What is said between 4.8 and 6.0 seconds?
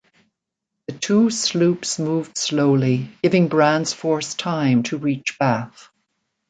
to reach Bath.